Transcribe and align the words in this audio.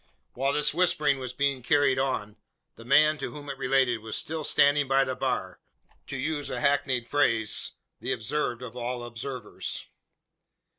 While 0.33 0.53
this 0.53 0.73
whispering 0.73 1.19
was 1.19 1.31
being 1.31 1.61
carried 1.61 1.99
on, 1.99 2.37
the 2.75 2.83
man 2.83 3.19
to 3.19 3.29
whom 3.29 3.51
it 3.51 3.57
related 3.59 3.99
was 3.99 4.17
still 4.17 4.43
standing 4.43 4.87
by 4.87 5.03
the 5.03 5.15
bar 5.15 5.59
to 6.07 6.17
use 6.17 6.49
a 6.49 6.59
hackneyed 6.59 7.07
phrase, 7.07 7.73
"the 7.99 8.11
observed 8.11 8.63
of 8.63 8.75
all 8.75 9.03
observers." 9.03 9.85